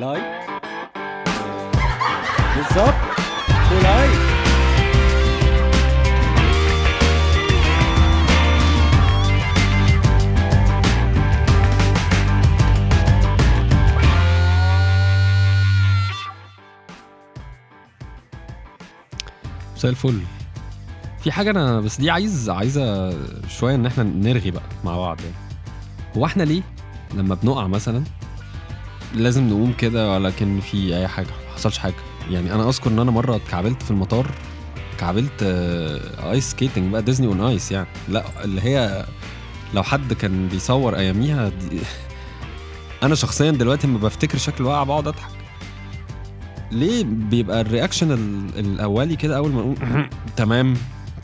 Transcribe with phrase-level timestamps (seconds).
[0.00, 0.24] لايك
[2.56, 2.94] بالظبط
[3.72, 4.18] ولايك
[19.76, 20.20] مساء الفل.
[21.20, 23.10] في حاجة أنا بس دي عايز عايزة
[23.48, 25.34] شوية إن إحنا نرغي بقى مع بعض يعني.
[26.16, 26.62] هو إحنا ليه
[27.14, 28.04] لما بنقع مثلا
[29.14, 31.94] لازم نقوم كده ولكن في أي حاجة ما حصلش حاجة.
[32.30, 34.30] يعني أنا أذكر إن أنا مرة اتكعبلت في المطار
[35.00, 37.86] كعبلت ice skating بقى Disney on Ice يعني.
[38.08, 39.04] لا اللي هي
[39.74, 41.78] لو حد كان بيصور أياميها دي
[43.02, 45.30] أنا شخصيا دلوقتي لما بفتكر شكل الوقعة بقعد أضحك.
[46.72, 50.74] ليه بيبقى ال reaction ال- الاولي كده أول ما نقول تمام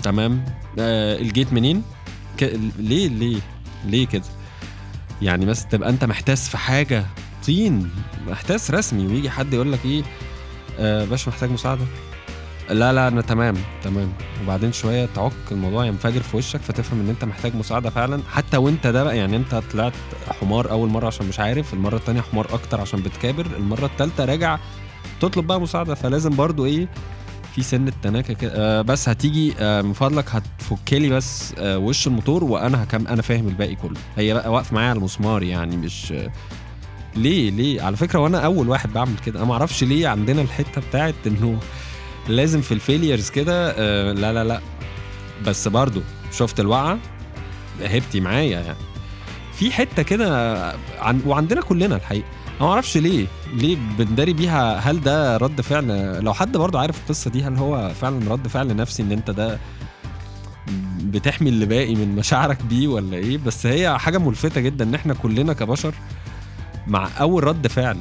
[0.03, 0.45] تمام.
[0.79, 1.83] آه الجيت منين؟
[2.39, 2.43] ك...
[2.79, 3.41] ليه ليه
[3.87, 4.25] ليه كده؟
[5.23, 7.07] يعني بس تبقى أنت محتاس في حاجة
[7.47, 7.91] طين
[8.27, 10.03] محتاس رسمي ويجي حد يقول لك إيه
[10.79, 11.85] آه باشا محتاج مساعدة.
[12.71, 14.13] لا لا أنا تمام تمام.
[14.45, 18.21] وبعدين شوية تعك الموضوع ينفجر في وشك فتفهم إن أنت محتاج مساعدة فعلا.
[18.31, 19.93] حتى وأنت ده بقى يعني أنت طلعت
[20.41, 24.59] حمار أول مرة عشان مش عارف المرة التانية حمار أكتر عشان بتكابر المرة التالتة راجع
[25.21, 25.95] تطلب بقى مساعدة.
[25.95, 26.89] فلازم برضو إيه
[27.55, 28.53] في سن التناكة كده.
[28.57, 33.49] آه بس هتيجي آه من فضلك هتفكلي بس آه وش الموتور وأنا هكم أنا فاهم
[33.49, 33.97] الباقي كله.
[34.17, 36.15] هي بقى واقف معايا على المسمار يعني مش
[37.17, 39.39] ليه ليه؟ على فكرة وأنا أول واحد بعمل كده.
[39.39, 41.59] أنا ما أعرفش ليه عندنا الحتة بتاعت إنه
[42.29, 44.61] لازم في الفيليرز كده آه لا لا لا.
[45.47, 46.01] بس برضو
[46.33, 46.99] شفت الوقعة؟
[47.83, 48.79] هبتي معايا يعني.
[49.53, 50.55] في حتة كده
[51.01, 52.27] عن وعندنا كلنا الحقيقة.
[52.61, 56.99] أنا ما أعرفش ليه ليه بنداري بيها؟ هل ده رد فعل؟ لو حد برضه عارف
[57.03, 59.59] القصة دي هل هو فعلا رد فعل نفسي إن أنت ده
[61.01, 65.15] بتحمي اللي باقي من مشاعرك بيه ولا إيه؟ بس هي حاجة ملفتة جدا إن إحنا
[65.15, 65.95] كلنا كبشر
[66.87, 67.97] مع أول رد فعل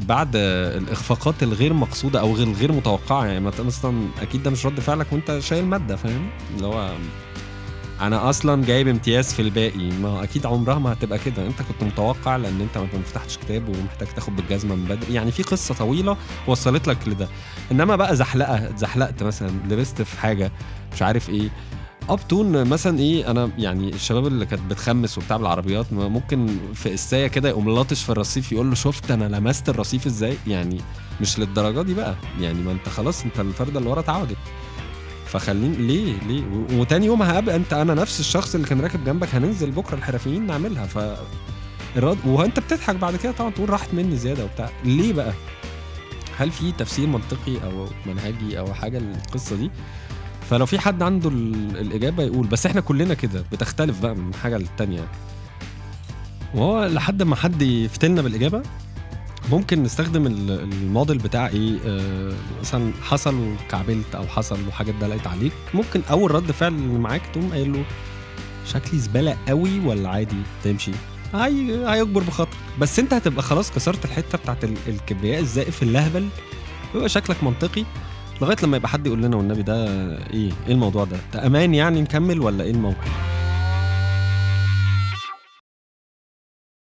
[0.00, 4.80] بعد الإخفاقات الغير مقصودة أو غير الغير متوقعة يعني مثلا أصلا أكيد ده مش رد
[4.80, 6.94] فعلك وأنت شايل مادة فاهم؟ اللي هو
[8.00, 11.46] أنا أصلا جايب امتياز في الباقي ما أكيد عمرها ما هتبقى كده.
[11.46, 15.14] أنت كنت متوقع لأن أنت ما فتحتش كتاب ومحتاج تاخد بالجزمة من بدري.
[15.14, 16.16] يعني في قصة طويلة
[16.46, 17.28] وصلت لك لده.
[17.72, 20.52] إنما بقى زحلقة اتزحلقت مثلا لبست في حاجة
[20.92, 21.48] مش عارف إيه
[22.10, 27.26] اب تون مثلا إيه أنا يعني الشباب اللي كانت بتخمس وبتاع بالعربيات ممكن في قسايه
[27.26, 30.80] كده يقوم لاطش في الرصيف يقول له شفت أنا لمست الرصيف إزاي؟ يعني
[31.20, 32.14] مش للدرجة دي بقى.
[32.40, 34.36] يعني ما أنت خلاص أنت الفرده اللي ورا اتعودت.
[35.26, 36.42] فخليني ليه؟ ليه؟
[36.78, 40.86] وتاني يوم هقابل انت أنا نفس الشخص اللي كان راكب جنبك هننزل بكرة الحرفيين نعملها.
[40.86, 40.98] ف
[41.96, 44.70] الرد وأنت بتضحك بعد كده طبعا تقول راحت مني زيادة وبتاع.
[44.84, 45.32] ليه بقى؟
[46.38, 49.70] هل في تفسير منطقي أو منهجي أو حاجة للقصة دي؟
[50.50, 54.58] فلو في حد عنده ال- الإجابة يقول بس إحنا كلنا كده بتختلف بقى من حاجة
[54.58, 55.08] للتانية.
[56.54, 58.62] وهو لحد ما حد يفتلنا بالإجابة
[59.50, 65.52] ممكن نستخدم ال- الموديل بتاع إيه؟ آه مثلا حصل وكعبلت أو حصل وحاجات دلقت عليك.
[65.74, 67.84] ممكن أول رد فعل اللي معاك تقوم قايل له
[68.66, 70.92] شكلي زبالة قوي ولا عادي؟ تمشي.
[71.34, 72.56] هي هيكبر بخاطرك.
[72.80, 76.28] بس أنت هتبقى خلاص كسرت الحتة بتاعت ال- الكبرياء الزائف اللهبل.
[76.94, 77.84] ويبقى شكلك منطقي.
[78.42, 79.84] لغاية لما يبقى حد يقول لنا والنبي ده
[80.32, 83.29] إيه؟ إيه الموضوع ده؟ ده أمان يعني نكمل ولا إيه الموقف؟